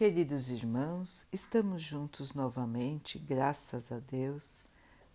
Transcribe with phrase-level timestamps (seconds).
[0.00, 4.64] Queridos irmãos, estamos juntos novamente, graças a Deus.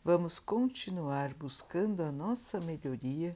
[0.03, 3.35] Vamos continuar buscando a nossa melhoria,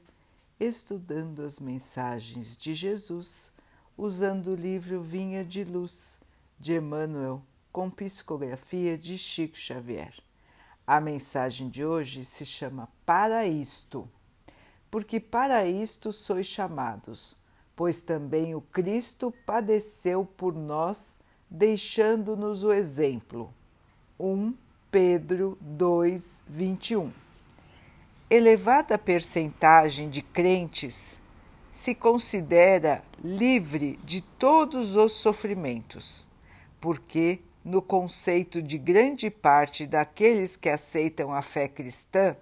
[0.60, 3.52] estudando as mensagens de Jesus,
[3.98, 6.20] usando o livro Vinha de Luz,
[6.56, 7.42] de Emmanuel,
[7.72, 10.14] com psicografia de Chico Xavier.
[10.86, 14.08] A mensagem de hoje se chama Para isto,
[14.88, 17.36] porque para isto sois chamados,
[17.74, 21.18] pois também o Cristo padeceu por nós
[21.50, 23.52] deixando-nos o exemplo.
[24.18, 24.54] 1
[24.90, 27.12] Pedro 2, 21.
[28.28, 31.20] Elevada percentagem de crentes
[31.72, 36.28] se considera livre de todos os sofrimentos,
[36.80, 42.36] porque, no conceito de grande parte daqueles que aceitam a fé cristã,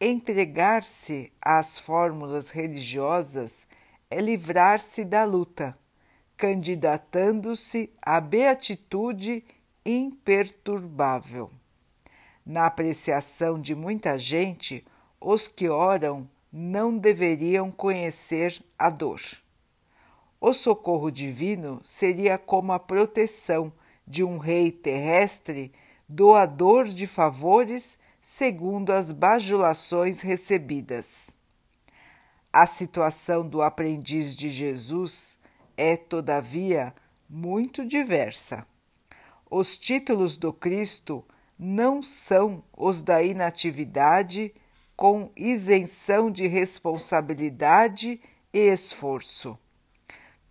[0.00, 3.66] entregar-se às fórmulas religiosas
[4.10, 5.76] é livrar-se da luta
[6.36, 9.44] candidatando-se à beatitude
[9.84, 11.50] imperturbável.
[12.44, 14.84] Na apreciação de muita gente,
[15.20, 19.20] os que oram não deveriam conhecer a dor.
[20.40, 23.72] O socorro divino seria como a proteção
[24.06, 25.72] de um rei terrestre
[26.08, 31.36] doador de favores segundo as bajulações recebidas.
[32.52, 35.38] A situação do aprendiz de Jesus
[35.76, 36.94] é, todavia,
[37.28, 38.66] muito diversa.
[39.50, 41.24] Os títulos do Cristo
[41.58, 44.52] não são os da inatividade
[44.96, 48.20] com isenção de responsabilidade
[48.52, 49.58] e esforço.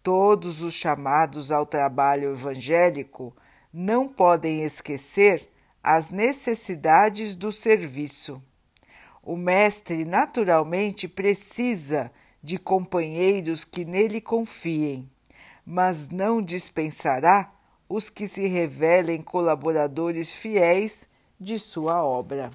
[0.01, 3.35] Todos os chamados ao trabalho evangélico
[3.71, 5.49] não podem esquecer
[5.81, 8.41] as necessidades do serviço.
[9.21, 12.11] O Mestre naturalmente precisa
[12.43, 15.09] de companheiros que nele confiem
[15.65, 17.51] mas não dispensará
[17.87, 22.51] os que se revelem colaboradores fiéis de sua obra.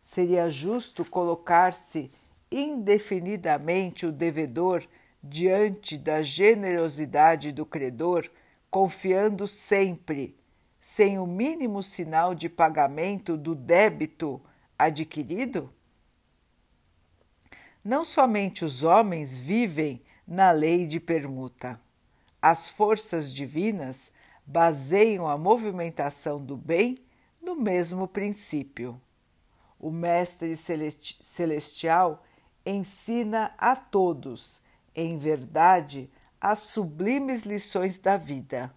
[0.00, 2.10] Seria justo colocar-se
[2.50, 4.86] indefinidamente o devedor
[5.22, 8.30] diante da generosidade do credor,
[8.70, 10.36] confiando sempre,
[10.78, 14.40] sem o mínimo sinal de pagamento do débito
[14.78, 15.72] adquirido?
[17.86, 21.80] Não somente os homens vivem na lei de permuta
[22.46, 24.12] as forças divinas
[24.46, 26.94] baseiam a movimentação do bem
[27.42, 29.00] no mesmo princípio.
[29.80, 32.22] O Mestre Celestial
[32.64, 34.62] ensina a todos,
[34.94, 36.08] em verdade,
[36.40, 38.72] as sublimes lições da vida.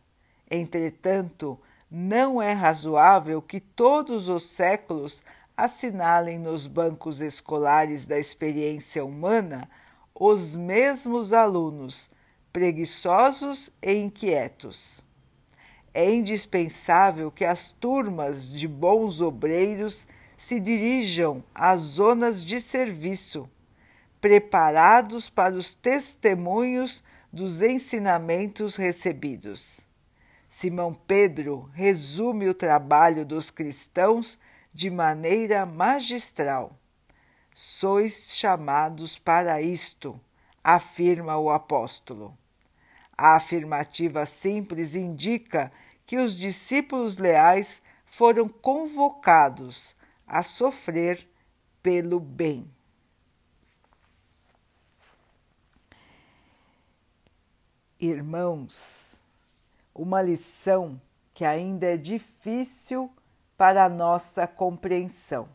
[0.50, 1.60] Entretanto,
[1.92, 5.22] não é razoável que todos os séculos
[5.64, 9.70] assinalem nos bancos escolares da experiência humana
[10.14, 12.10] os mesmos alunos
[12.52, 15.04] preguiçosos e inquietos.
[15.94, 23.50] É indispensável que as turmas de bons obreiros se dirijam às zonas de serviço,
[24.22, 29.82] preparados para os testemunhos dos ensinamentos recebidos.
[30.48, 34.40] Simão Pedro resume o trabalho dos cristãos
[34.74, 36.78] de maneira magistral.
[37.54, 40.20] Sois chamados para isto
[40.64, 42.38] afirma o apóstolo.
[43.18, 45.72] A afirmativa simples indica
[46.06, 51.28] que os discípulos leais foram convocados a sofrer
[51.82, 52.70] pelo bem.
[58.00, 59.24] Irmãos,
[59.94, 61.02] uma lição
[61.34, 63.12] que ainda é difícil
[63.60, 65.50] para a nossa compreensão.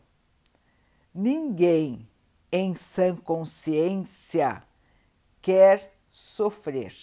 [1.11, 2.07] Ninguém
[2.51, 4.61] em sã consciência
[5.41, 6.93] quer sofrer.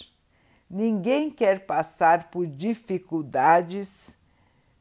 [0.70, 4.16] Ninguém quer passar por dificuldades,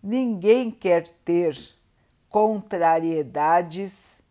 [0.02, 1.58] ninguém quer ter
[2.30, 4.22] contrariedades,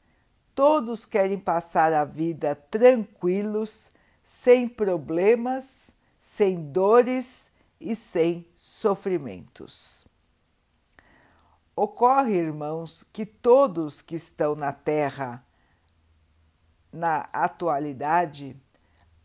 [0.54, 3.90] todos querem passar a vida tranquilos,
[4.22, 5.90] sem problemas,
[6.20, 7.50] sem dores
[7.80, 10.08] e sem sofrimentos.
[11.82, 15.42] Ocorre, irmãos, que todos que estão na Terra
[16.92, 18.54] na atualidade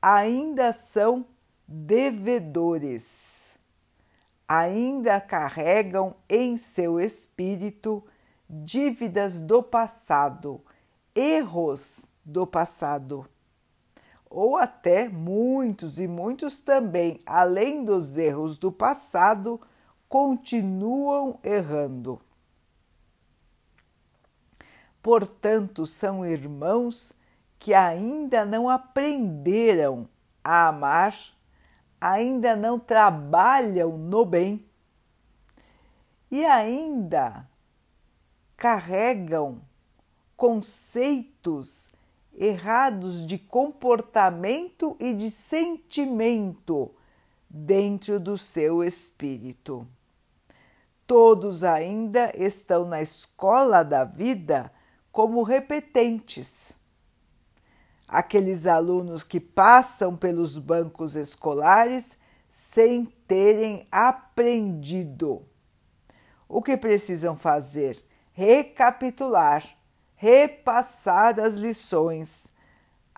[0.02, 1.26] ainda são
[1.68, 3.60] devedores,
[4.48, 8.02] ainda carregam em seu espírito
[8.50, 10.64] dívidas do passado,
[11.14, 13.28] erros do passado.
[14.30, 19.60] Ou até muitos e muitos também, além dos erros do passado,
[20.08, 22.22] continuam errando.
[25.06, 27.14] Portanto, são irmãos
[27.60, 30.10] que ainda não aprenderam
[30.44, 31.16] a amar,
[32.02, 34.66] ainda não trabalham no bem
[36.32, 37.48] e ainda
[38.58, 39.62] carregam
[40.36, 41.92] conceitos
[42.34, 46.92] errados de comportamento e de sentimento
[47.48, 49.88] dentro do seu espírito.
[51.06, 54.72] Todos ainda estão na escola da vida
[55.16, 56.78] como repetentes.
[58.06, 62.18] Aqueles alunos que passam pelos bancos escolares
[62.50, 65.44] sem terem aprendido.
[66.50, 68.04] O que precisam fazer?
[68.34, 69.64] Recapitular,
[70.18, 72.52] repassar as lições.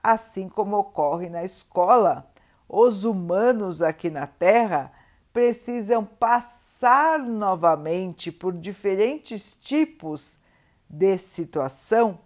[0.04, 2.32] Assim como ocorre na escola,
[2.70, 4.92] os humanos aqui na Terra
[5.34, 10.38] precisam passar novamente por diferentes tipos
[10.90, 12.20] de situação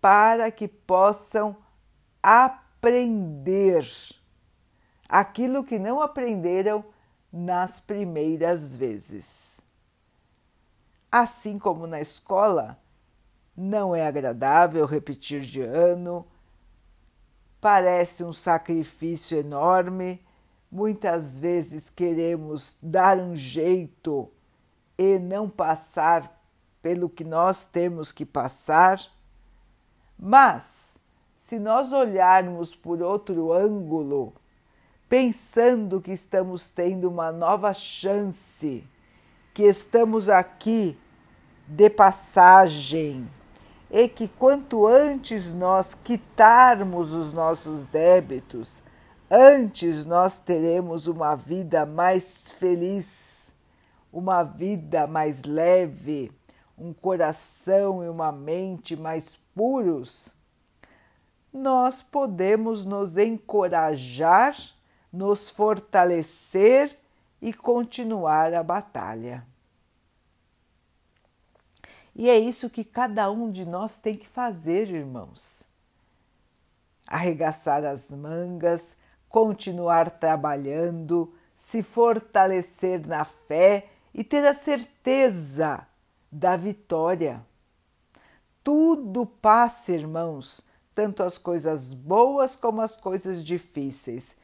[0.00, 1.56] para que possam
[2.22, 3.86] aprender
[5.08, 6.84] aquilo que não aprenderam
[7.32, 9.60] nas primeiras vezes.
[11.10, 12.78] Assim como na escola,
[13.56, 16.26] não é agradável repetir de ano,
[17.60, 20.24] parece um sacrifício enorme.
[20.70, 24.30] Muitas vezes queremos dar um jeito
[24.96, 26.39] e não passar
[26.82, 29.00] pelo que nós temos que passar,
[30.18, 30.98] mas
[31.36, 34.32] se nós olharmos por outro ângulo,
[35.08, 38.86] pensando que estamos tendo uma nova chance,
[39.52, 40.96] que estamos aqui
[41.66, 43.28] de passagem
[43.90, 48.82] e que quanto antes nós quitarmos os nossos débitos,
[49.28, 53.52] antes nós teremos uma vida mais feliz,
[54.12, 56.30] uma vida mais leve,
[56.80, 60.34] um coração e uma mente mais puros,
[61.52, 64.56] nós podemos nos encorajar,
[65.12, 66.96] nos fortalecer
[67.42, 69.46] e continuar a batalha.
[72.16, 75.68] E é isso que cada um de nós tem que fazer, irmãos.
[77.06, 78.96] Arregaçar as mangas,
[79.28, 85.86] continuar trabalhando, se fortalecer na fé e ter a certeza
[86.30, 87.44] da vitória.
[88.62, 90.62] Tudo passa, irmãos,
[90.94, 94.36] tanto as coisas boas como as coisas difíceis.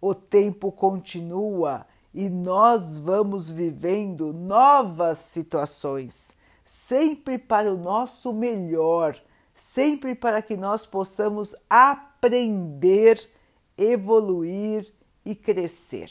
[0.00, 6.36] O tempo continua e nós vamos vivendo novas situações
[6.70, 9.20] sempre para o nosso melhor,
[9.52, 13.28] sempre para que nós possamos aprender,
[13.76, 14.94] evoluir
[15.24, 16.08] e crescer.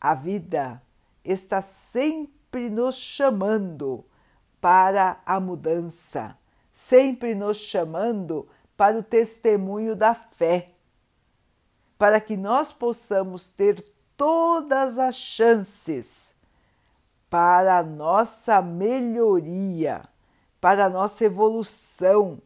[0.00, 0.82] A vida
[1.22, 4.04] está sempre nos chamando
[4.60, 6.38] para a mudança,
[6.72, 10.70] sempre nos chamando para o testemunho da fé,
[11.98, 13.84] para que nós possamos ter
[14.16, 16.34] todas as chances
[17.28, 20.08] para a nossa melhoria,
[20.60, 22.40] para a nossa evolução,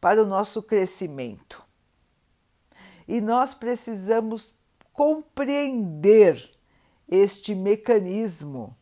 [0.00, 1.66] para o nosso crescimento.
[3.06, 4.54] E nós precisamos
[4.92, 6.50] compreender
[7.08, 8.77] este mecanismo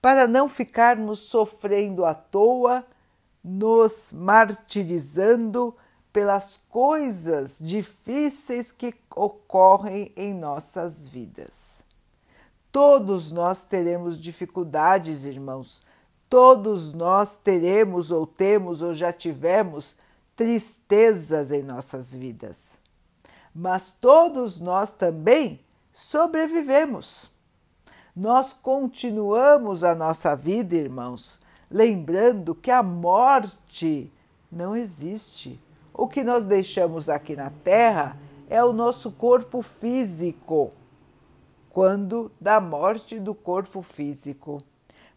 [0.00, 2.86] para não ficarmos sofrendo à toa,
[3.42, 5.74] nos martirizando
[6.12, 11.84] pelas coisas difíceis que ocorrem em nossas vidas.
[12.72, 15.82] Todos nós teremos dificuldades, irmãos.
[16.28, 19.96] Todos nós teremos ou temos ou já tivemos
[20.36, 22.78] tristezas em nossas vidas.
[23.54, 27.30] Mas todos nós também sobrevivemos.
[28.14, 31.40] Nós continuamos a nossa vida, irmãos,
[31.70, 34.12] lembrando que a morte
[34.50, 35.60] não existe.
[35.94, 38.16] O que nós deixamos aqui na Terra
[38.48, 40.72] é o nosso corpo físico
[41.70, 44.62] quando da morte do corpo físico,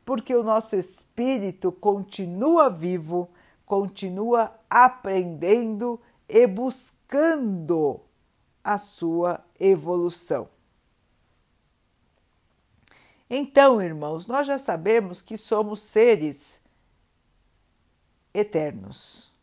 [0.05, 3.27] porque o nosso espírito continua vivo,
[3.65, 7.99] continua aprendendo e buscando
[8.63, 10.52] a sua evolução.
[13.35, 16.61] Então, irmãos, nós já sabemos que somos seres
[18.31, 19.33] eternos.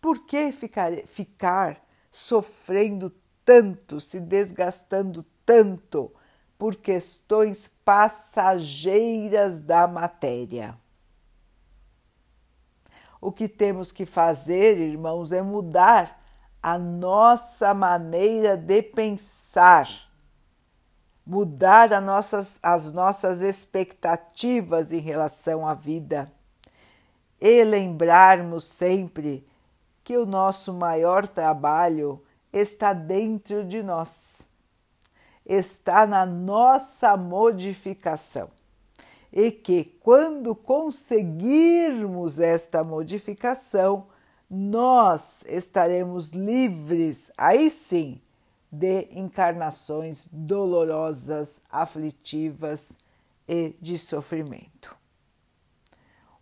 [0.00, 3.12] Por que ficar, ficar sofrendo
[3.44, 6.10] tanto, se desgastando tanto
[6.56, 10.74] por questões passageiras da matéria.
[13.20, 16.24] O que temos que fazer, irmãos, é mudar
[16.62, 20.10] a nossa maneira de pensar,
[21.26, 26.32] mudar nossas, as nossas expectativas em relação à vida
[27.40, 29.46] e lembrarmos sempre
[30.04, 34.50] que o nosso maior trabalho está dentro de nós
[35.44, 38.50] está na nossa modificação.
[39.32, 44.06] E que quando conseguirmos esta modificação,
[44.48, 48.20] nós estaremos livres, aí sim,
[48.72, 52.98] de encarnações dolorosas, aflitivas
[53.46, 54.96] e de sofrimento.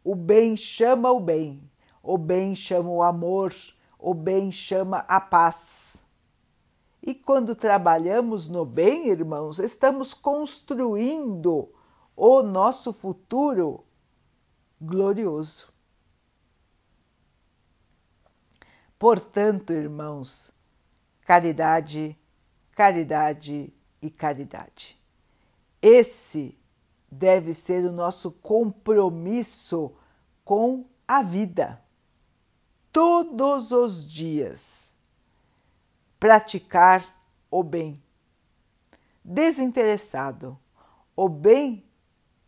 [0.05, 1.69] O bem chama o bem,
[2.01, 3.53] o bem chama o amor,
[3.99, 6.05] o bem chama a paz.
[7.03, 11.69] E quando trabalhamos no bem, irmãos, estamos construindo
[12.15, 13.85] o nosso futuro
[14.81, 15.73] glorioso.
[18.99, 20.53] Portanto, irmãos,
[21.31, 22.19] caridade,
[22.73, 23.73] caridade
[24.03, 25.01] e caridade.
[25.81, 26.59] Esse
[27.09, 29.95] deve ser o nosso compromisso
[30.45, 31.81] com a vida.
[32.91, 34.93] Todos os dias
[36.19, 37.05] praticar
[37.49, 38.03] o bem.
[39.25, 40.59] Desinteressado,
[41.15, 41.89] o bem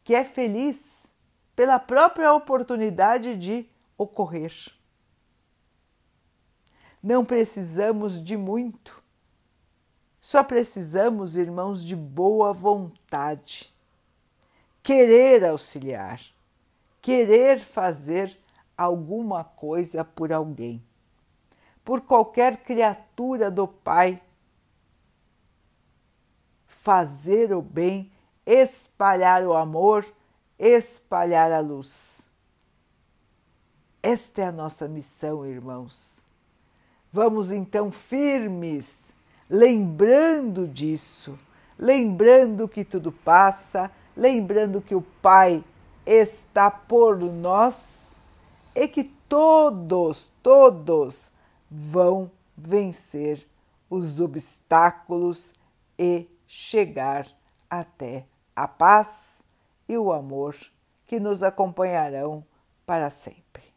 [0.03, 1.15] que é feliz
[1.55, 3.65] pela própria oportunidade de
[3.97, 4.53] ocorrer.
[7.03, 9.03] Não precisamos de muito,
[10.21, 13.75] só precisamos, irmãos, de boa vontade,
[14.83, 16.21] querer auxiliar,
[17.01, 18.39] querer fazer
[18.77, 20.83] alguma coisa por alguém
[21.85, 24.23] por qualquer criatura do Pai.
[26.67, 28.11] Fazer o bem,
[28.45, 30.07] espalhar o amor,
[30.59, 32.29] espalhar a luz.
[34.03, 36.25] Esta é a nossa missão, irmãos.
[37.15, 39.15] Vamos então firmes,
[39.51, 41.39] lembrando disso,
[41.79, 45.63] lembrando que tudo passa, lembrando que o Pai
[46.07, 48.17] está por nós
[48.75, 51.31] e que todos, todos
[51.71, 53.47] vão vencer
[53.91, 55.55] os obstáculos
[55.99, 57.27] e chegar
[57.69, 58.25] até
[58.57, 59.43] a paz
[59.87, 60.57] e o amor
[61.07, 62.43] que nos acompanharão
[62.87, 63.72] para sempre.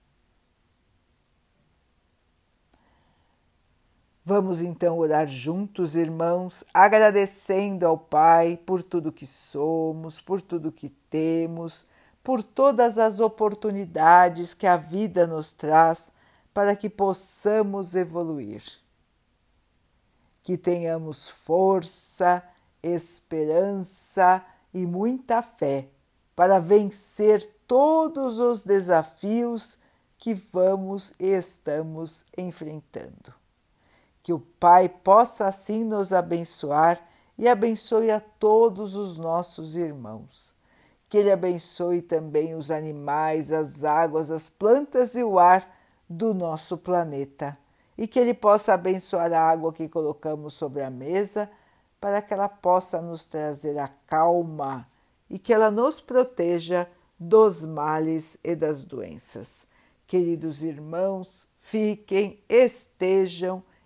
[4.28, 10.90] Vamos então orar juntos, irmãos, agradecendo ao Pai por tudo que somos, por tudo que
[10.90, 11.86] temos,
[12.24, 16.12] por todas as oportunidades que a vida nos traz
[16.52, 18.64] para que possamos evoluir.
[20.42, 22.44] Que tenhamos força,
[22.82, 25.88] esperança e muita fé
[26.36, 29.78] para vencer todos os desafios
[30.18, 33.45] que vamos e estamos enfrentando.
[34.26, 37.00] Que o Pai possa assim nos abençoar
[37.38, 40.52] e abençoe a todos os nossos irmãos.
[41.08, 45.70] Que Ele abençoe também os animais, as águas, as plantas e o ar
[46.10, 47.56] do nosso planeta
[47.96, 51.48] e que Ele possa abençoar a água que colocamos sobre a mesa
[52.02, 54.88] para que ela possa nos trazer a calma
[55.30, 56.90] e que ela nos proteja
[57.20, 59.68] dos males e das doenças.
[60.08, 63.62] Queridos irmãos, fiquem, estejam